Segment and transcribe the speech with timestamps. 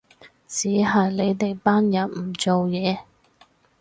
[0.47, 3.01] 只係你哋班人唔做嘢